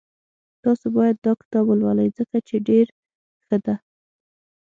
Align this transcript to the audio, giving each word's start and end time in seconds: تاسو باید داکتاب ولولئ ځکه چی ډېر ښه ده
تاسو 0.63 0.85
باید 0.97 1.17
داکتاب 1.27 1.65
ولولئ 1.67 2.07
ځکه 2.17 2.37
چی 2.47 2.55
ډېر 2.67 2.85
ښه 3.43 3.57
ده 3.65 3.75